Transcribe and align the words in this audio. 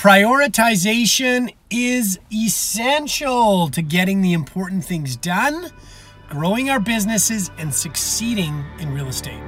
Prioritization 0.00 1.54
is 1.68 2.18
essential 2.32 3.68
to 3.68 3.82
getting 3.82 4.22
the 4.22 4.32
important 4.32 4.82
things 4.82 5.14
done, 5.14 5.68
growing 6.30 6.70
our 6.70 6.80
businesses, 6.80 7.50
and 7.58 7.74
succeeding 7.74 8.64
in 8.78 8.94
real 8.94 9.08
estate. 9.08 9.42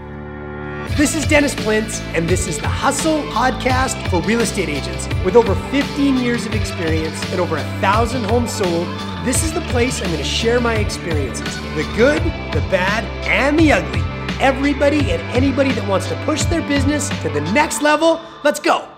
This 0.99 1.15
is 1.15 1.25
Dennis 1.25 1.55
Plintz, 1.55 2.03
and 2.15 2.29
this 2.29 2.47
is 2.47 2.59
the 2.59 2.69
Hustle 2.69 3.23
Podcast 3.31 4.11
for 4.11 4.21
real 4.29 4.41
estate 4.41 4.69
agents. 4.69 5.09
With 5.25 5.37
over 5.37 5.55
15 5.71 6.19
years 6.19 6.45
of 6.45 6.55
experience 6.55 7.19
and 7.31 7.41
over 7.41 7.57
a 7.57 7.65
thousand 7.81 8.25
homes 8.25 8.53
sold, 8.53 8.87
this 9.25 9.43
is 9.45 9.55
the 9.55 9.63
place 9.73 10.03
I'm 10.03 10.09
going 10.09 10.19
to 10.19 10.23
share 10.23 10.61
my 10.61 10.75
experiences 10.75 11.57
the 11.75 11.91
good, 11.97 12.23
the 12.53 12.61
bad, 12.71 13.05
and 13.27 13.59
the 13.59 13.73
ugly. 13.73 14.03
Everybody 14.39 15.13
and 15.13 15.23
anybody 15.35 15.73
that 15.73 15.89
wants 15.89 16.09
to 16.09 16.25
push 16.27 16.45
their 16.45 16.61
business 16.69 17.09
to 17.23 17.31
the 17.31 17.41
next 17.41 17.81
level, 17.81 18.21
let's 18.45 18.61
go 18.61 18.92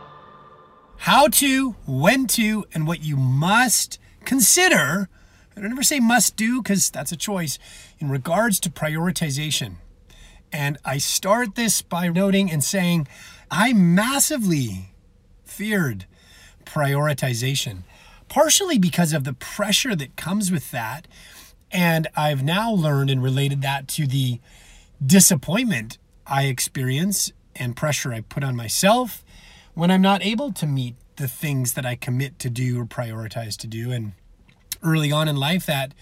how 0.98 1.28
to, 1.28 1.72
when 1.86 2.26
to, 2.28 2.64
and 2.72 2.86
what 2.86 3.02
you 3.02 3.16
must 3.16 3.98
consider. 4.24 5.08
I 5.56 5.60
don't 5.60 5.70
ever 5.70 5.82
say 5.82 6.00
must 6.00 6.36
do 6.36 6.62
because 6.62 6.90
that's 6.90 7.12
a 7.12 7.16
choice 7.16 7.58
in 7.98 8.10
regards 8.10 8.58
to 8.60 8.70
prioritization. 8.70 9.76
And 10.52 10.78
I 10.84 10.98
start 10.98 11.54
this 11.54 11.82
by 11.82 12.08
noting 12.08 12.50
and 12.50 12.62
saying, 12.62 13.08
I 13.50 13.72
massively 13.72 14.94
feared 15.44 16.06
prioritization, 16.64 17.82
partially 18.28 18.78
because 18.78 19.12
of 19.12 19.24
the 19.24 19.34
pressure 19.34 19.94
that 19.94 20.16
comes 20.16 20.50
with 20.50 20.70
that. 20.70 21.06
And 21.70 22.08
I've 22.16 22.42
now 22.42 22.72
learned 22.72 23.10
and 23.10 23.22
related 23.22 23.62
that 23.62 23.88
to 23.88 24.06
the 24.06 24.40
disappointment 25.04 25.98
I 26.26 26.44
experience 26.44 27.32
and 27.56 27.76
pressure 27.76 28.12
I 28.12 28.20
put 28.20 28.44
on 28.44 28.56
myself 28.56 29.24
when 29.74 29.90
I'm 29.90 30.02
not 30.02 30.24
able 30.24 30.52
to 30.52 30.66
meet 30.66 30.94
the 31.16 31.28
things 31.28 31.74
that 31.74 31.86
I 31.86 31.94
commit 31.94 32.38
to 32.40 32.50
do 32.50 32.80
or 32.80 32.84
prioritize 32.84 33.56
to 33.58 33.66
do. 33.66 33.92
And 33.92 34.12
early 34.82 35.12
on 35.12 35.28
in 35.28 35.36
life, 35.36 35.66
that 35.66 35.94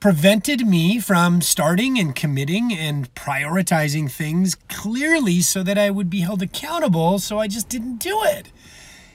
prevented 0.00 0.66
me 0.66 0.98
from 0.98 1.40
starting 1.40 1.98
and 1.98 2.14
committing 2.14 2.72
and 2.72 3.14
prioritizing 3.14 4.10
things 4.10 4.56
clearly 4.68 5.40
so 5.40 5.62
that 5.62 5.78
I 5.78 5.90
would 5.90 6.10
be 6.10 6.20
held 6.20 6.42
accountable. 6.42 7.18
So 7.20 7.38
I 7.38 7.46
just 7.46 7.68
didn't 7.68 7.98
do 7.98 8.22
it. 8.24 8.50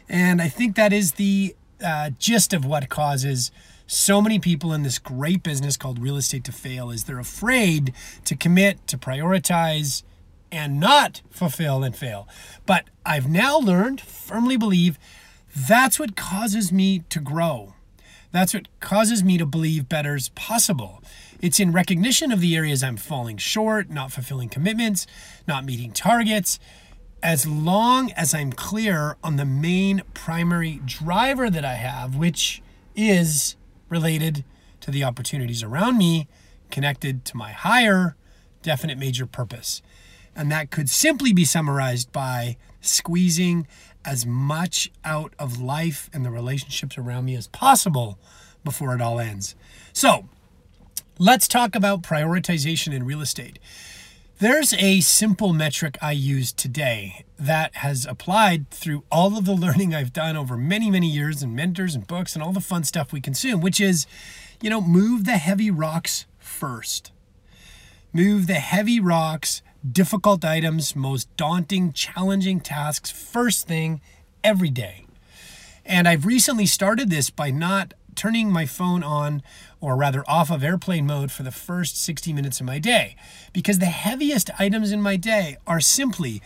And 0.07 0.41
I 0.41 0.47
think 0.47 0.75
that 0.75 0.93
is 0.93 1.13
the 1.13 1.55
uh, 1.83 2.11
gist 2.17 2.53
of 2.53 2.65
what 2.65 2.87
causes 2.87 3.51
so 3.85 4.21
many 4.21 4.39
people 4.39 4.73
in 4.73 4.83
this 4.83 4.99
great 4.99 5.43
business 5.43 5.77
called 5.77 5.99
real 5.99 6.17
estate 6.17 6.43
to 6.45 6.51
fail 6.51 6.89
is 6.89 7.05
they're 7.05 7.19
afraid 7.19 7.93
to 8.25 8.35
commit 8.35 8.85
to 8.87 8.97
prioritize 8.97 10.03
and 10.51 10.79
not 10.79 11.21
fulfill 11.29 11.83
and 11.83 11.95
fail. 11.95 12.27
But 12.65 12.85
I've 13.05 13.29
now 13.29 13.57
learned, 13.57 14.01
firmly 14.01 14.57
believe, 14.57 14.97
that's 15.55 15.99
what 15.99 16.15
causes 16.15 16.71
me 16.71 16.99
to 17.09 17.19
grow. 17.19 17.73
That's 18.31 18.53
what 18.53 18.67
causes 18.79 19.23
me 19.23 19.37
to 19.37 19.45
believe 19.45 19.89
better 19.89 20.15
is 20.15 20.29
possible. 20.29 21.01
It's 21.41 21.59
in 21.59 21.71
recognition 21.71 22.31
of 22.31 22.41
the 22.41 22.55
areas 22.55 22.83
I'm 22.83 22.97
falling 22.97 23.37
short, 23.37 23.89
not 23.89 24.11
fulfilling 24.11 24.49
commitments, 24.49 25.07
not 25.47 25.65
meeting 25.65 25.91
targets. 25.91 26.59
As 27.23 27.47
long 27.47 28.11
as 28.11 28.33
I'm 28.33 28.51
clear 28.51 29.17
on 29.23 29.37
the 29.37 29.45
main 29.45 30.03
primary 30.13 30.81
driver 30.85 31.49
that 31.49 31.65
I 31.65 31.75
have, 31.75 32.15
which 32.15 32.61
is 32.95 33.55
related 33.89 34.43
to 34.81 34.91
the 34.91 35.03
opportunities 35.03 35.63
around 35.63 35.97
me, 35.97 36.27
connected 36.69 37.25
to 37.25 37.37
my 37.37 37.51
higher 37.51 38.15
definite 38.61 38.97
major 38.97 39.25
purpose. 39.25 39.81
And 40.37 40.51
that 40.51 40.69
could 40.69 40.87
simply 40.87 41.33
be 41.33 41.43
summarized 41.43 42.11
by 42.11 42.57
squeezing 42.79 43.67
as 44.05 44.25
much 44.25 44.91
out 45.03 45.33
of 45.39 45.59
life 45.59 46.09
and 46.13 46.23
the 46.23 46.29
relationships 46.29 46.97
around 46.97 47.25
me 47.25 47.35
as 47.35 47.47
possible 47.47 48.19
before 48.63 48.93
it 48.93 49.01
all 49.01 49.19
ends. 49.19 49.55
So, 49.91 50.29
let's 51.17 51.47
talk 51.47 51.75
about 51.75 52.03
prioritization 52.03 52.93
in 52.93 53.03
real 53.03 53.21
estate. 53.21 53.57
There's 54.39 54.73
a 54.75 55.01
simple 55.01 55.51
metric 55.51 55.97
I 55.99 56.11
use 56.11 56.53
today 56.53 57.25
that 57.39 57.77
has 57.77 58.05
applied 58.05 58.69
through 58.69 59.03
all 59.11 59.35
of 59.35 59.45
the 59.45 59.53
learning 59.55 59.95
I've 59.95 60.13
done 60.13 60.37
over 60.37 60.55
many, 60.55 60.91
many 60.91 61.07
years 61.09 61.41
and 61.41 61.55
mentors 61.55 61.95
and 61.95 62.05
books 62.05 62.35
and 62.35 62.43
all 62.43 62.53
the 62.53 62.61
fun 62.61 62.83
stuff 62.83 63.11
we 63.11 63.19
consume, 63.19 63.61
which 63.61 63.81
is, 63.81 64.05
you 64.61 64.69
know, 64.69 64.81
move 64.81 65.25
the 65.25 65.37
heavy 65.37 65.71
rocks 65.71 66.27
first. 66.37 67.11
Move 68.13 68.45
the 68.45 68.55
heavy 68.55 68.99
rocks 68.99 69.63
difficult 69.91 70.43
items, 70.43 70.95
most 70.95 71.35
daunting, 71.37 71.93
challenging 71.93 72.59
tasks 72.59 73.11
first 73.11 73.67
thing 73.67 74.01
every 74.43 74.69
day. 74.69 75.05
And 75.85 76.07
I've 76.07 76.25
recently 76.25 76.65
started 76.65 77.09
this 77.09 77.29
by 77.29 77.51
not 77.51 77.93
turning 78.15 78.51
my 78.51 78.65
phone 78.65 79.03
on 79.03 79.43
or 79.79 79.95
rather 79.95 80.23
off 80.27 80.49
of 80.49 80.63
airplane 80.63 81.05
mode 81.05 81.31
for 81.31 81.43
the 81.43 81.51
first 81.51 82.03
60 82.03 82.33
minutes 82.33 82.59
of 82.59 82.65
my 82.65 82.79
day 82.79 83.15
because 83.53 83.79
the 83.79 83.85
heaviest 83.85 84.49
items 84.59 84.91
in 84.91 85.01
my 85.01 85.15
day 85.15 85.57
are 85.67 85.79
simply 85.79 86.41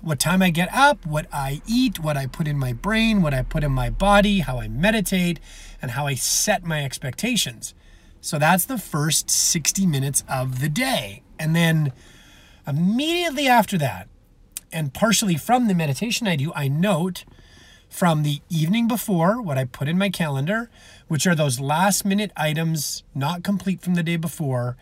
what 0.00 0.20
time 0.20 0.40
I 0.40 0.50
get 0.50 0.72
up, 0.72 1.04
what 1.04 1.26
I 1.32 1.62
eat, 1.66 1.98
what 1.98 2.16
I 2.16 2.26
put 2.26 2.46
in 2.46 2.58
my 2.58 2.72
brain, 2.72 3.22
what 3.22 3.34
I 3.34 3.42
put 3.42 3.64
in 3.64 3.72
my 3.72 3.90
body, 3.90 4.40
how 4.40 4.60
I 4.60 4.68
meditate, 4.68 5.40
and 5.82 5.92
how 5.92 6.06
I 6.06 6.14
set 6.14 6.64
my 6.64 6.84
expectations. 6.84 7.74
So 8.20 8.38
that's 8.38 8.64
the 8.64 8.78
first 8.78 9.30
60 9.30 9.84
minutes 9.86 10.22
of 10.28 10.60
the 10.60 10.68
day. 10.68 11.22
And 11.38 11.56
then 11.56 11.92
Immediately 12.66 13.46
after 13.46 13.78
that, 13.78 14.08
and 14.72 14.92
partially 14.92 15.36
from 15.36 15.68
the 15.68 15.74
meditation 15.74 16.26
I 16.26 16.34
do, 16.34 16.52
I 16.54 16.66
note 16.66 17.24
from 17.88 18.24
the 18.24 18.42
evening 18.48 18.88
before 18.88 19.40
what 19.40 19.56
I 19.56 19.64
put 19.64 19.86
in 19.86 19.96
my 19.96 20.10
calendar, 20.10 20.68
which 21.06 21.26
are 21.26 21.36
those 21.36 21.60
last 21.60 22.04
minute 22.04 22.32
items 22.36 23.04
not 23.14 23.44
complete 23.44 23.80
from 23.80 23.94
the 23.94 24.02
day 24.02 24.16
before, 24.16 24.76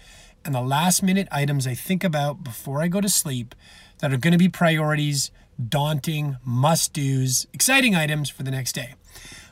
and 0.44 0.54
the 0.54 0.62
last 0.62 1.02
minute 1.02 1.28
items 1.30 1.66
I 1.66 1.74
think 1.74 2.02
about 2.02 2.42
before 2.42 2.80
I 2.80 2.88
go 2.88 3.02
to 3.02 3.08
sleep 3.08 3.54
that 3.98 4.12
are 4.12 4.18
going 4.18 4.32
to 4.32 4.38
be 4.38 4.48
priorities, 4.48 5.30
daunting, 5.68 6.36
must 6.42 6.94
do's, 6.94 7.46
exciting 7.52 7.94
items 7.94 8.30
for 8.30 8.42
the 8.42 8.50
next 8.50 8.72
day. 8.72 8.94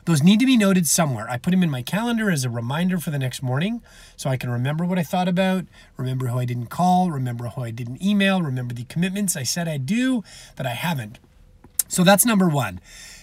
Those 0.05 0.21
need 0.21 0.39
to 0.41 0.45
be 0.45 0.57
noted 0.57 0.87
somewhere. 0.87 1.29
I 1.29 1.37
put 1.37 1.51
them 1.51 1.63
in 1.63 1.69
my 1.69 1.81
calendar 1.81 2.29
as 2.29 2.43
a 2.43 2.49
reminder 2.49 2.97
for 2.97 3.09
the 3.09 3.19
next 3.19 3.41
morning 3.41 3.81
so 4.17 4.29
I 4.29 4.37
can 4.37 4.49
remember 4.49 4.85
what 4.85 4.99
I 4.99 5.03
thought 5.03 5.29
about, 5.29 5.65
remember 5.95 6.27
who 6.27 6.39
I 6.39 6.45
didn't 6.45 6.67
call, 6.67 7.09
remember 7.09 7.47
who 7.47 7.63
I 7.63 7.71
didn't 7.71 8.03
email, 8.03 8.41
remember 8.41 8.73
the 8.73 8.83
commitments 8.85 9.37
I 9.37 9.43
said 9.43 9.67
I'd 9.67 9.85
do 9.85 10.23
that 10.57 10.65
I 10.65 10.73
haven't. 10.73 11.19
So 11.87 12.03
that's 12.03 12.25
number 12.25 12.49
one. 12.49 12.81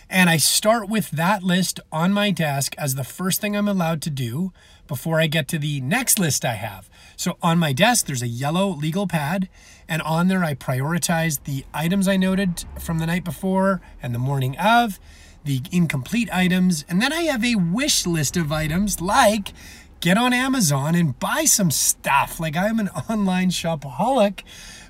And 0.08 0.28
I 0.28 0.38
start 0.38 0.88
with 0.88 1.12
that 1.12 1.44
list 1.44 1.78
on 1.92 2.12
my 2.12 2.32
desk 2.32 2.74
as 2.76 2.94
the 2.94 3.04
first 3.04 3.40
thing 3.40 3.56
I'm 3.56 3.68
allowed 3.68 4.02
to 4.02 4.10
do 4.10 4.52
before 4.88 5.20
I 5.20 5.28
get 5.28 5.46
to 5.48 5.58
the 5.58 5.80
next 5.80 6.18
list 6.18 6.44
I 6.44 6.54
have. 6.54 6.90
So 7.16 7.36
on 7.42 7.60
my 7.60 7.72
desk, 7.72 8.06
there's 8.06 8.22
a 8.22 8.26
yellow 8.26 8.70
legal 8.70 9.06
pad, 9.06 9.48
and 9.88 10.02
on 10.02 10.26
there, 10.26 10.42
I 10.42 10.54
prioritize 10.54 11.44
the 11.44 11.64
items 11.72 12.08
I 12.08 12.16
noted 12.16 12.64
from 12.78 12.98
the 12.98 13.06
night 13.06 13.22
before 13.22 13.80
and 14.02 14.12
the 14.12 14.18
morning 14.18 14.56
of 14.58 14.98
the 15.44 15.62
incomplete 15.72 16.28
items, 16.32 16.84
and 16.88 17.00
then 17.00 17.12
I 17.12 17.22
have 17.22 17.44
a 17.44 17.54
wish 17.54 18.06
list 18.06 18.36
of 18.36 18.52
items 18.52 19.00
like 19.00 19.52
get 20.00 20.16
on 20.16 20.32
Amazon 20.32 20.94
and 20.94 21.18
buy 21.18 21.44
some 21.44 21.70
stuff. 21.70 22.40
Like 22.40 22.56
I'm 22.56 22.78
an 22.78 22.88
online 23.10 23.50
shopaholic, 23.50 24.42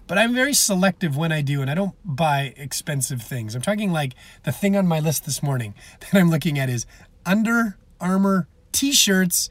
but 0.06 0.19
I'm 0.19 0.34
very 0.34 0.55
selective 0.55 1.16
when 1.16 1.33
I 1.33 1.43
do, 1.43 1.60
and 1.60 1.71
I 1.71 1.75
don't 1.75 1.94
buy 2.05 2.55
expensive 2.56 3.22
things. 3.22 3.55
I'm 3.55 3.62
talking 3.62 3.93
like 3.93 4.15
the 4.44 4.53
thing 4.53 4.77
on 4.77 4.87
my 4.87 5.00
list 5.00 5.25
this 5.25 5.43
morning 5.43 5.75
that 6.00 6.15
I'm 6.15 6.31
looking 6.31 6.59
at 6.59 6.69
is 6.69 6.87
Under 7.27 7.77
Armour 8.00 8.49
t 8.72 8.93
shirts 8.93 9.50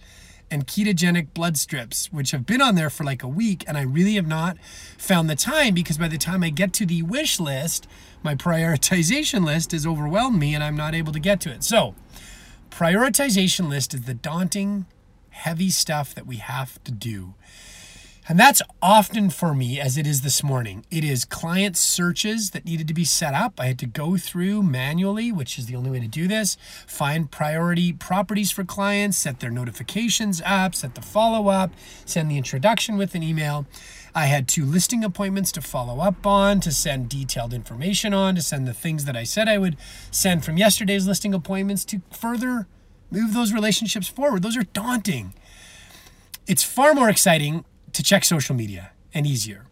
and 0.52 0.68
ketogenic 0.68 1.34
blood 1.34 1.58
strips, 1.58 2.12
which 2.12 2.32
have 2.32 2.46
been 2.46 2.62
on 2.62 2.76
there 2.76 2.90
for 2.90 3.04
like 3.04 3.24
a 3.24 3.28
week, 3.28 3.64
and 3.68 3.78
I 3.78 3.82
really 3.82 4.16
have 4.16 4.28
not 4.28 4.58
found 4.98 5.30
the 5.30 5.36
time 5.36 5.74
because 5.74 5.98
by 5.98 6.08
the 6.08 6.18
time 6.18 6.44
I 6.44 6.50
get 6.50 6.74
to 6.74 6.86
the 6.86 7.02
wish 7.04 7.40
list, 7.40 7.88
my 8.24 8.36
prioritization 8.36 9.46
list 9.46 9.72
has 9.72 9.86
overwhelmed 9.86 10.40
me 10.40 10.54
and 10.56 10.64
I'm 10.64 10.76
not 10.76 10.96
able 10.96 11.14
to 11.14 11.20
get 11.20 11.40
to 11.42 11.52
it. 11.52 11.64
So, 11.64 11.96
prioritization 12.70 13.70
list 13.70 13.94
is 13.94 14.04
the 14.04 14.14
daunting, 14.14 14.86
heavy 15.30 15.70
stuff 15.70 16.14
that 16.16 16.28
we 16.28 16.38
have 16.38 16.84
to 16.84 16.92
do. 16.92 17.36
And 18.30 18.40
that's 18.40 18.62
often 18.80 19.32
for 19.32 19.56
me, 19.56 19.80
as 19.80 19.98
it 19.98 20.06
is 20.06 20.22
this 20.22 20.44
morning. 20.44 20.86
It 20.92 21.04
is 21.04 21.26
client 21.26 21.76
searches 21.76 22.52
that 22.52 22.64
needed 22.64 22.88
to 22.88 22.94
be 22.94 23.04
set 23.04 23.34
up. 23.34 23.60
I 23.60 23.66
had 23.66 23.80
to 23.80 23.88
go 23.88 24.18
through 24.18 24.62
manually, 24.62 25.32
which 25.32 25.58
is 25.58 25.66
the 25.66 25.76
only 25.76 25.90
way 25.90 26.00
to 26.00 26.08
do 26.08 26.28
this, 26.28 26.56
find 26.86 27.32
priority 27.32 27.92
properties 27.92 28.52
for 28.52 28.64
clients, 28.64 29.18
set 29.18 29.40
their 29.40 29.50
notifications 29.50 30.44
up, 30.46 30.76
set 30.76 30.94
the 30.94 31.02
follow 31.02 31.48
up, 31.48 31.72
send 32.06 32.30
the 32.30 32.38
introduction 32.38 32.98
with 32.98 33.16
an 33.16 33.24
email. 33.24 33.66
I 34.14 34.28
had 34.28 34.48
two 34.48 34.64
listing 34.64 35.04
appointments 35.04 35.52
to 35.54 35.62
follow 35.62 36.00
up 36.00 36.24
on, 36.28 36.60
to 36.60 36.72
send 36.72 37.10
detailed 37.10 37.52
information 37.52 38.14
on, 38.14 38.36
to 38.36 38.44
send 38.44 38.68
the 38.68 38.76
things 38.76 39.06
that 39.06 39.18
I 39.18 39.24
said 39.24 39.50
I 39.50 39.58
would 39.58 39.76
send 40.12 40.46
from 40.46 40.56
yesterday's 40.56 41.08
listing 41.08 41.34
appointments 41.34 41.84
to 41.86 42.02
further 42.12 42.68
move 43.10 43.34
those 43.34 43.54
relationships 43.54 44.08
forward. 44.08 44.44
Those 44.44 44.58
are 44.58 44.66
daunting. 44.66 45.34
It's 46.46 46.64
far 46.64 46.94
more 46.94 47.10
exciting 47.10 47.66
to 47.94 48.04
check 48.04 48.24
social 48.24 48.56
media 48.56 48.92
and 49.14 49.26
easier. 49.26 49.66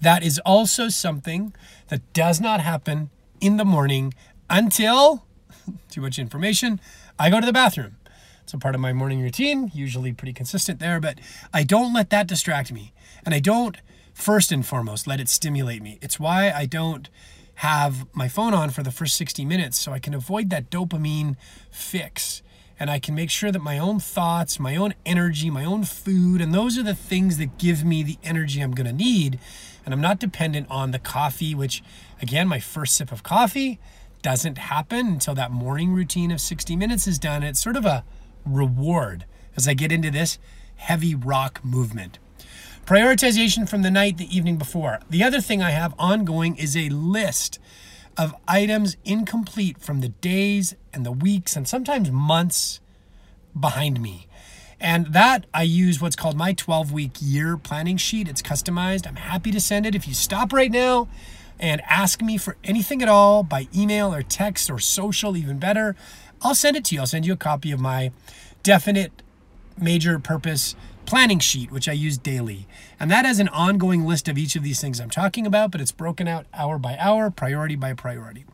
That 0.00 0.22
is 0.22 0.38
also 0.40 0.88
something 0.88 1.54
that 1.88 2.12
does 2.12 2.40
not 2.40 2.60
happen 2.60 3.10
in 3.40 3.56
the 3.56 3.64
morning 3.64 4.14
until 4.50 5.24
too 5.90 6.00
much 6.00 6.18
information, 6.18 6.80
I 7.18 7.30
go 7.30 7.40
to 7.40 7.46
the 7.46 7.52
bathroom. 7.52 7.96
It's 8.42 8.52
a 8.52 8.58
part 8.58 8.74
of 8.74 8.80
my 8.80 8.92
morning 8.92 9.22
routine, 9.22 9.70
usually 9.74 10.12
pretty 10.12 10.34
consistent 10.34 10.78
there, 10.78 11.00
but 11.00 11.18
I 11.52 11.62
don't 11.62 11.94
let 11.94 12.10
that 12.10 12.26
distract 12.26 12.70
me. 12.72 12.92
And 13.24 13.34
I 13.34 13.40
don't, 13.40 13.78
first 14.12 14.52
and 14.52 14.66
foremost, 14.66 15.06
let 15.06 15.20
it 15.20 15.28
stimulate 15.30 15.82
me. 15.82 15.98
It's 16.02 16.20
why 16.20 16.50
I 16.50 16.66
don't 16.66 17.08
have 17.56 18.06
my 18.14 18.28
phone 18.28 18.52
on 18.52 18.70
for 18.70 18.82
the 18.82 18.90
first 18.90 19.16
60 19.16 19.44
minutes 19.44 19.78
so 19.78 19.92
I 19.92 19.98
can 19.98 20.12
avoid 20.12 20.50
that 20.50 20.70
dopamine 20.70 21.36
fix. 21.70 22.42
And 22.78 22.90
I 22.90 22.98
can 22.98 23.14
make 23.14 23.30
sure 23.30 23.52
that 23.52 23.60
my 23.60 23.78
own 23.78 24.00
thoughts, 24.00 24.58
my 24.58 24.76
own 24.76 24.94
energy, 25.06 25.48
my 25.48 25.64
own 25.64 25.84
food, 25.84 26.40
and 26.40 26.52
those 26.52 26.76
are 26.76 26.82
the 26.82 26.94
things 26.94 27.38
that 27.38 27.58
give 27.58 27.84
me 27.84 28.02
the 28.02 28.18
energy 28.24 28.60
I'm 28.60 28.72
going 28.72 28.86
to 28.86 28.92
need. 28.92 29.38
And 29.84 29.94
I'm 29.94 30.00
not 30.00 30.18
dependent 30.18 30.66
on 30.70 30.90
the 30.90 30.98
coffee, 30.98 31.54
which, 31.54 31.82
again, 32.20 32.48
my 32.48 32.58
first 32.58 32.96
sip 32.96 33.12
of 33.12 33.22
coffee 33.22 33.78
doesn't 34.22 34.58
happen 34.58 35.06
until 35.06 35.34
that 35.34 35.50
morning 35.50 35.92
routine 35.92 36.30
of 36.30 36.40
60 36.40 36.74
minutes 36.76 37.06
is 37.06 37.18
done. 37.18 37.42
It's 37.42 37.62
sort 37.62 37.76
of 37.76 37.84
a 37.84 38.04
reward 38.46 39.26
as 39.56 39.68
I 39.68 39.74
get 39.74 39.92
into 39.92 40.10
this 40.10 40.38
heavy 40.76 41.14
rock 41.14 41.64
movement. 41.64 42.18
Prioritization 42.86 43.68
from 43.68 43.82
the 43.82 43.90
night, 43.90 44.18
the 44.18 44.36
evening 44.36 44.56
before. 44.56 45.00
The 45.08 45.22
other 45.22 45.40
thing 45.40 45.62
I 45.62 45.70
have 45.70 45.94
ongoing 45.98 46.56
is 46.56 46.76
a 46.76 46.88
list 46.88 47.58
of 48.16 48.34
items 48.46 48.96
incomplete 49.04 49.78
from 49.78 50.00
the 50.00 50.08
days 50.08 50.74
and 50.92 51.04
the 51.04 51.12
weeks 51.12 51.56
and 51.56 51.66
sometimes 51.66 52.10
months 52.10 52.80
behind 53.58 54.00
me. 54.00 54.26
And 54.80 55.12
that 55.12 55.46
I 55.54 55.62
use 55.62 56.00
what's 56.00 56.16
called 56.16 56.36
my 56.36 56.52
12 56.52 56.92
week 56.92 57.12
year 57.20 57.56
planning 57.56 57.96
sheet. 57.96 58.28
It's 58.28 58.42
customized. 58.42 59.06
I'm 59.06 59.16
happy 59.16 59.50
to 59.50 59.60
send 59.60 59.86
it. 59.86 59.94
If 59.94 60.06
you 60.06 60.14
stop 60.14 60.52
right 60.52 60.70
now 60.70 61.08
and 61.58 61.80
ask 61.88 62.20
me 62.20 62.36
for 62.36 62.56
anything 62.64 63.02
at 63.02 63.08
all 63.08 63.42
by 63.42 63.68
email 63.74 64.12
or 64.12 64.22
text 64.22 64.70
or 64.70 64.78
social, 64.78 65.36
even 65.36 65.58
better, 65.58 65.96
I'll 66.42 66.54
send 66.54 66.76
it 66.76 66.84
to 66.86 66.94
you. 66.94 67.00
I'll 67.00 67.06
send 67.06 67.24
you 67.24 67.32
a 67.32 67.36
copy 67.36 67.70
of 67.70 67.80
my 67.80 68.10
definite 68.62 69.22
major 69.78 70.18
purpose 70.18 70.74
planning 71.06 71.38
sheet, 71.38 71.70
which 71.70 71.88
I 71.88 71.92
use 71.92 72.16
daily. 72.18 72.66
And 72.98 73.10
that 73.10 73.24
has 73.24 73.38
an 73.38 73.48
ongoing 73.48 74.04
list 74.04 74.28
of 74.28 74.38
each 74.38 74.56
of 74.56 74.62
these 74.62 74.80
things 74.80 75.00
I'm 75.00 75.10
talking 75.10 75.46
about, 75.46 75.70
but 75.70 75.80
it's 75.80 75.92
broken 75.92 76.26
out 76.26 76.46
hour 76.54 76.78
by 76.78 76.96
hour, 76.98 77.30
priority 77.30 77.76
by 77.76 77.92
priority. 77.92 78.44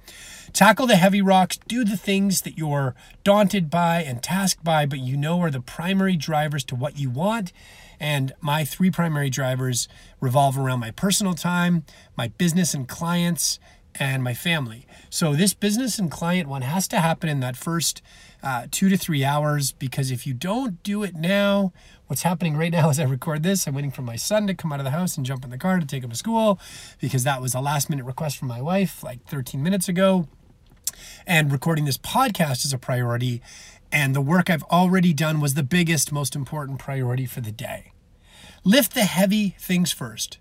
Tackle 0.53 0.87
the 0.87 0.97
heavy 0.97 1.23
rocks, 1.23 1.59
do 1.69 1.85
the 1.85 1.97
things 1.97 2.43
that 2.43 2.59
you're 2.59 2.95
daunted 3.23 3.71
by 3.71 4.03
and 4.03 4.23
tasked 4.23 4.65
by, 4.65 4.85
but 4.85 4.99
you 4.99 5.17
know 5.17 5.41
are 5.41 5.51
the 5.51 5.61
primary 5.61 6.17
drivers 6.17 6.65
to 6.65 6.75
what 6.75 6.99
you 6.99 7.09
want. 7.09 7.53
And 8.01 8.33
my 8.41 8.65
three 8.65 8.91
primary 8.91 9.31
drivers 9.31 9.87
revolve 10.21 10.59
around 10.59 10.81
my 10.81 10.91
personal 10.91 11.35
time, 11.35 11.85
my 12.17 12.29
business 12.29 12.75
and 12.75 12.89
clients, 12.89 13.61
and 13.99 14.23
my 14.23 14.35
family. 14.35 14.87
So 15.09 15.35
this 15.35 15.55
business 15.55 15.99
and 15.99 16.11
client 16.11 16.49
one 16.49 16.63
has 16.63 16.87
to 16.89 17.01
happen 17.01 17.29
in 17.29 17.41
that 17.41 17.57
first 17.57 18.03
uh, 18.43 18.67
two 18.71 18.89
to 18.89 18.97
three 18.97 19.25
hours 19.25 19.73
because 19.73 20.11
if 20.11 20.27
you 20.27 20.35
don't 20.35 20.83
do 20.83 21.03
it 21.03 21.15
now, 21.15 21.73
what's 22.07 22.23
happening 22.23 22.57
right 22.57 22.73
now 22.73 22.91
as 22.91 23.01
I 23.01 23.05
record 23.05 23.43
this, 23.43 23.67
I'm 23.67 23.75
waiting 23.75 23.91
for 23.91 24.03
my 24.03 24.17
son 24.17 24.47
to 24.47 24.55
come 24.55 24.73
out 24.73 24.81
of 24.81 24.85
the 24.85 24.91
house 24.91 25.17
and 25.17 25.27
jump 25.27 25.45
in 25.45 25.51
the 25.51 25.59
car 25.59 25.79
to 25.79 25.87
take 25.87 26.05
him 26.05 26.11
to 26.11 26.17
school 26.17 26.59
because 27.01 27.25
that 27.25 27.41
was 27.41 27.55
a 27.55 27.61
last 27.61 27.91
minute 27.91 28.05
request 28.05 28.39
from 28.39 28.49
my 28.49 28.63
wife 28.63 29.03
like 29.03 29.25
13 29.27 29.63
minutes 29.63 29.89
ago. 29.89 30.29
And 31.27 31.53
recording 31.53 31.85
this 31.85 31.99
podcast 31.99 32.65
is 32.65 32.73
a 32.73 32.79
priority. 32.79 33.43
And 33.93 34.15
the 34.15 34.21
work 34.21 34.49
I've 34.49 34.63
already 34.65 35.13
done 35.13 35.41
was 35.41 35.55
the 35.55 35.63
biggest, 35.63 36.13
most 36.13 36.37
important 36.37 36.79
priority 36.79 37.27
for 37.27 37.41
the 37.41 37.53
day. 37.53 37.93
Lift 38.65 38.95
the 38.95 39.05
heavy 39.05 39.57
things 39.59 39.91
first. 39.91 40.39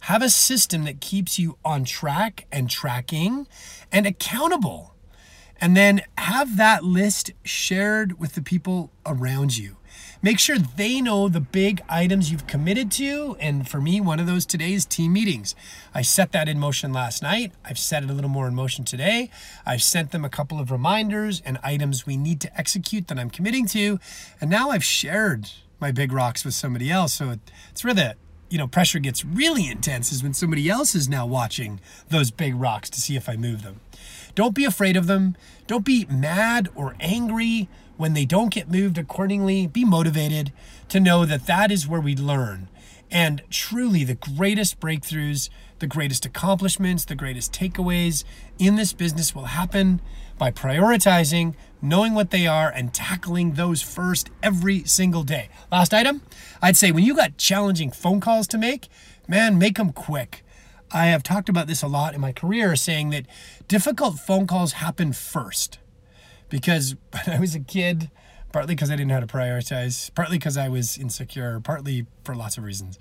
Have 0.00 0.22
a 0.22 0.30
system 0.30 0.84
that 0.84 1.00
keeps 1.00 1.38
you 1.38 1.58
on 1.64 1.84
track 1.84 2.46
and 2.50 2.70
tracking 2.70 3.46
and 3.92 4.06
accountable. 4.06 4.94
And 5.60 5.76
then 5.76 6.00
have 6.16 6.56
that 6.56 6.84
list 6.84 7.32
shared 7.44 8.18
with 8.18 8.34
the 8.34 8.40
people 8.42 8.90
around 9.04 9.58
you. 9.58 9.76
Make 10.22 10.38
sure 10.38 10.58
they 10.58 11.00
know 11.00 11.28
the 11.28 11.40
big 11.40 11.82
items 11.88 12.30
you've 12.30 12.46
committed 12.46 12.90
to. 12.92 13.36
And 13.40 13.68
for 13.68 13.80
me, 13.80 14.00
one 14.00 14.20
of 14.20 14.26
those 14.26 14.46
today 14.46 14.72
is 14.72 14.86
team 14.86 15.12
meetings. 15.12 15.54
I 15.94 16.02
set 16.02 16.32
that 16.32 16.48
in 16.48 16.58
motion 16.58 16.92
last 16.92 17.22
night. 17.22 17.52
I've 17.64 17.78
set 17.78 18.02
it 18.02 18.10
a 18.10 18.12
little 18.12 18.30
more 18.30 18.48
in 18.48 18.54
motion 18.54 18.84
today. 18.84 19.30
I've 19.66 19.82
sent 19.82 20.12
them 20.12 20.24
a 20.24 20.30
couple 20.30 20.60
of 20.60 20.70
reminders 20.70 21.42
and 21.44 21.58
items 21.62 22.06
we 22.06 22.16
need 22.16 22.40
to 22.42 22.58
execute 22.58 23.08
that 23.08 23.18
I'm 23.18 23.30
committing 23.30 23.66
to. 23.68 23.98
And 24.40 24.50
now 24.50 24.70
I've 24.70 24.84
shared 24.84 25.50
my 25.78 25.90
big 25.90 26.12
rocks 26.12 26.44
with 26.44 26.54
somebody 26.54 26.90
else. 26.90 27.14
So 27.14 27.36
it's 27.70 27.82
the 27.82 28.16
you 28.50 28.58
know 28.58 28.66
pressure 28.66 28.98
gets 28.98 29.24
really 29.24 29.68
intense 29.68 30.12
is 30.12 30.22
when 30.22 30.34
somebody 30.34 30.68
else 30.68 30.94
is 30.94 31.08
now 31.08 31.24
watching 31.24 31.80
those 32.08 32.30
big 32.30 32.54
rocks 32.54 32.90
to 32.90 33.00
see 33.00 33.16
if 33.16 33.28
I 33.28 33.36
move 33.36 33.62
them. 33.62 33.80
Don't 34.34 34.54
be 34.54 34.64
afraid 34.64 34.96
of 34.96 35.06
them. 35.06 35.36
Don't 35.66 35.84
be 35.84 36.04
mad 36.06 36.68
or 36.74 36.96
angry 37.00 37.68
when 37.96 38.12
they 38.12 38.24
don't 38.24 38.52
get 38.52 38.70
moved 38.70 38.98
accordingly. 38.98 39.66
Be 39.66 39.84
motivated 39.84 40.52
to 40.88 41.00
know 41.00 41.24
that 41.24 41.46
that 41.46 41.70
is 41.70 41.86
where 41.86 42.00
we 42.00 42.16
learn. 42.16 42.68
And 43.10 43.42
truly, 43.50 44.04
the 44.04 44.14
greatest 44.14 44.78
breakthroughs, 44.78 45.50
the 45.80 45.86
greatest 45.86 46.24
accomplishments, 46.24 47.04
the 47.04 47.16
greatest 47.16 47.52
takeaways 47.52 48.24
in 48.58 48.76
this 48.76 48.92
business 48.92 49.34
will 49.34 49.46
happen 49.46 50.00
by 50.38 50.50
prioritizing, 50.50 51.54
knowing 51.82 52.14
what 52.14 52.30
they 52.30 52.46
are, 52.46 52.70
and 52.70 52.92
tackling 52.92 53.52
those 53.52 53.82
first 53.82 54.30
every 54.42 54.84
single 54.84 55.22
day. 55.22 55.48
Last 55.70 55.94
item 55.94 56.22
I'd 56.62 56.76
say 56.76 56.92
when 56.92 57.04
you 57.04 57.16
got 57.16 57.38
challenging 57.38 57.90
phone 57.90 58.20
calls 58.20 58.46
to 58.48 58.58
make, 58.58 58.88
man, 59.26 59.58
make 59.58 59.76
them 59.76 59.92
quick. 59.92 60.44
I 60.92 61.06
have 61.06 61.22
talked 61.22 61.48
about 61.48 61.66
this 61.66 61.82
a 61.82 61.86
lot 61.86 62.14
in 62.14 62.20
my 62.20 62.32
career, 62.32 62.76
saying 62.76 63.10
that 63.10 63.26
difficult 63.68 64.18
phone 64.18 64.46
calls 64.46 64.72
happen 64.74 65.12
first. 65.12 65.78
Because 66.48 66.96
when 67.12 67.36
I 67.36 67.40
was 67.40 67.54
a 67.54 67.60
kid, 67.60 68.10
partly 68.52 68.74
because 68.74 68.90
I 68.90 68.96
didn't 68.96 69.08
know 69.08 69.14
how 69.14 69.20
to 69.20 69.26
prioritize, 69.26 70.12
partly 70.14 70.36
because 70.36 70.56
I 70.56 70.68
was 70.68 70.98
insecure, 70.98 71.60
partly 71.60 72.06
for 72.24 72.34
lots 72.34 72.58
of 72.58 72.64
reasons. 72.64 72.98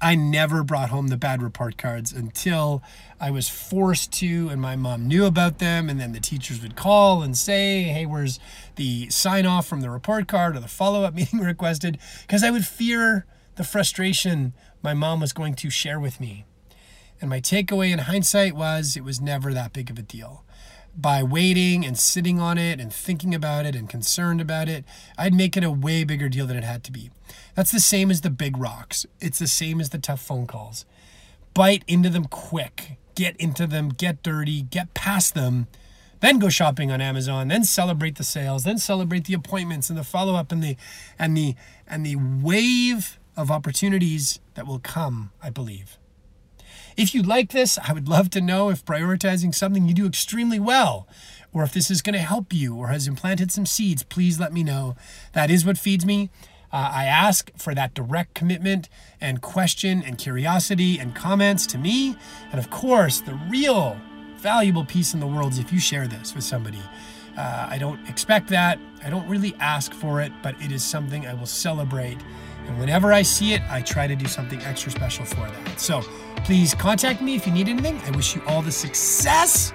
I 0.00 0.14
never 0.14 0.62
brought 0.62 0.90
home 0.90 1.08
the 1.08 1.16
bad 1.16 1.42
report 1.42 1.76
cards 1.76 2.12
until 2.12 2.82
I 3.20 3.30
was 3.30 3.48
forced 3.48 4.12
to, 4.14 4.48
and 4.48 4.60
my 4.60 4.76
mom 4.76 5.08
knew 5.08 5.24
about 5.24 5.58
them. 5.58 5.88
And 5.88 6.00
then 6.00 6.12
the 6.12 6.20
teachers 6.20 6.62
would 6.62 6.76
call 6.76 7.22
and 7.22 7.36
say, 7.36 7.82
Hey, 7.82 8.06
where's 8.06 8.38
the 8.76 9.10
sign 9.10 9.46
off 9.46 9.66
from 9.66 9.80
the 9.80 9.90
report 9.90 10.28
card 10.28 10.56
or 10.56 10.60
the 10.60 10.68
follow 10.68 11.02
up 11.02 11.14
meeting 11.16 11.40
requested? 11.40 11.98
Because 12.22 12.44
I 12.44 12.50
would 12.50 12.66
fear 12.66 13.26
the 13.56 13.64
frustration 13.64 14.52
my 14.82 14.94
mom 14.94 15.20
was 15.20 15.32
going 15.32 15.54
to 15.54 15.70
share 15.70 15.98
with 15.98 16.20
me. 16.20 16.44
And 17.20 17.28
my 17.28 17.40
takeaway 17.40 17.92
in 17.92 17.98
hindsight 17.98 18.54
was 18.54 18.96
it 18.96 19.02
was 19.02 19.20
never 19.20 19.52
that 19.52 19.72
big 19.72 19.90
of 19.90 19.98
a 19.98 20.02
deal. 20.02 20.44
By 21.00 21.22
waiting 21.22 21.86
and 21.86 21.96
sitting 21.96 22.40
on 22.40 22.58
it 22.58 22.80
and 22.80 22.92
thinking 22.92 23.32
about 23.32 23.66
it 23.66 23.76
and 23.76 23.88
concerned 23.88 24.40
about 24.40 24.68
it, 24.68 24.84
I'd 25.16 25.32
make 25.32 25.56
it 25.56 25.62
a 25.62 25.70
way 25.70 26.02
bigger 26.02 26.28
deal 26.28 26.44
than 26.44 26.56
it 26.56 26.64
had 26.64 26.82
to 26.84 26.92
be. 26.92 27.12
That's 27.54 27.70
the 27.70 27.78
same 27.78 28.10
as 28.10 28.22
the 28.22 28.30
big 28.30 28.56
rocks. 28.56 29.06
It's 29.20 29.38
the 29.38 29.46
same 29.46 29.80
as 29.80 29.90
the 29.90 29.98
tough 29.98 30.20
phone 30.20 30.48
calls. 30.48 30.84
Bite 31.54 31.84
into 31.86 32.10
them 32.10 32.24
quick, 32.24 32.96
get 33.14 33.36
into 33.36 33.64
them, 33.64 33.90
get 33.90 34.24
dirty, 34.24 34.62
get 34.62 34.92
past 34.94 35.34
them, 35.34 35.68
then 36.18 36.40
go 36.40 36.48
shopping 36.48 36.90
on 36.90 37.00
Amazon, 37.00 37.46
then 37.46 37.62
celebrate 37.62 38.16
the 38.16 38.24
sales, 38.24 38.64
then 38.64 38.78
celebrate 38.78 39.26
the 39.26 39.34
appointments 39.34 39.88
and 39.88 39.98
the 39.98 40.02
follow-up 40.02 40.50
and 40.50 40.64
the 40.64 40.76
and 41.16 41.36
the 41.36 41.54
and 41.86 42.04
the 42.04 42.16
wave 42.16 43.20
of 43.36 43.52
opportunities 43.52 44.40
that 44.54 44.66
will 44.66 44.80
come, 44.80 45.30
I 45.40 45.50
believe. 45.50 45.96
If 46.98 47.14
you 47.14 47.22
like 47.22 47.52
this, 47.52 47.78
I 47.78 47.92
would 47.92 48.08
love 48.08 48.28
to 48.30 48.40
know 48.40 48.70
if 48.70 48.84
prioritizing 48.84 49.54
something 49.54 49.86
you 49.86 49.94
do 49.94 50.04
extremely 50.04 50.58
well, 50.58 51.06
or 51.52 51.62
if 51.62 51.72
this 51.72 51.92
is 51.92 52.02
going 52.02 52.14
to 52.14 52.18
help 52.18 52.52
you 52.52 52.74
or 52.74 52.88
has 52.88 53.06
implanted 53.06 53.52
some 53.52 53.66
seeds, 53.66 54.02
please 54.02 54.40
let 54.40 54.52
me 54.52 54.64
know. 54.64 54.96
That 55.32 55.48
is 55.48 55.64
what 55.64 55.78
feeds 55.78 56.04
me. 56.04 56.28
Uh, 56.72 56.90
I 56.92 57.04
ask 57.04 57.52
for 57.56 57.72
that 57.72 57.94
direct 57.94 58.34
commitment 58.34 58.88
and 59.20 59.40
question 59.40 60.02
and 60.02 60.18
curiosity 60.18 60.98
and 60.98 61.14
comments 61.14 61.68
to 61.68 61.78
me. 61.78 62.16
And 62.50 62.58
of 62.58 62.68
course, 62.68 63.20
the 63.20 63.38
real 63.48 63.96
valuable 64.38 64.84
piece 64.84 65.14
in 65.14 65.20
the 65.20 65.26
world 65.28 65.52
is 65.52 65.60
if 65.60 65.72
you 65.72 65.78
share 65.78 66.08
this 66.08 66.34
with 66.34 66.42
somebody. 66.42 66.82
Uh, 67.36 67.68
I 67.70 67.78
don't 67.78 68.04
expect 68.08 68.48
that. 68.48 68.80
I 69.04 69.10
don't 69.10 69.28
really 69.28 69.54
ask 69.60 69.94
for 69.94 70.20
it, 70.20 70.32
but 70.42 70.60
it 70.60 70.72
is 70.72 70.82
something 70.82 71.28
I 71.28 71.34
will 71.34 71.46
celebrate. 71.46 72.18
And 72.66 72.76
whenever 72.80 73.12
I 73.12 73.22
see 73.22 73.54
it, 73.54 73.62
I 73.70 73.82
try 73.82 74.08
to 74.08 74.16
do 74.16 74.26
something 74.26 74.60
extra 74.62 74.90
special 74.90 75.24
for 75.24 75.48
that. 75.48 75.80
So 75.80 76.02
please 76.48 76.72
contact 76.72 77.20
me 77.20 77.34
if 77.34 77.46
you 77.46 77.52
need 77.52 77.68
anything. 77.68 78.00
I 78.06 78.10
wish 78.12 78.34
you 78.34 78.40
all 78.46 78.62
the 78.62 78.72
success 78.72 79.70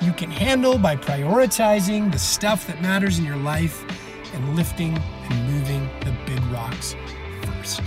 you 0.00 0.10
can 0.10 0.30
handle 0.30 0.78
by 0.78 0.96
prioritizing 0.96 2.10
the 2.10 2.18
stuff 2.18 2.66
that 2.66 2.80
matters 2.80 3.18
in 3.18 3.26
your 3.26 3.36
life 3.36 3.84
and 4.32 4.56
lifting 4.56 4.96
and 4.96 5.52
moving 5.52 5.86
the 6.00 6.16
big 6.24 6.42
rocks 6.46 6.96
first. 7.42 7.82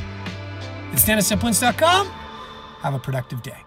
It's 0.91 1.03
DennisPlintz.com. 1.03 2.05
Have 2.81 2.93
a 2.93 2.99
productive 2.99 3.41
day. 3.41 3.66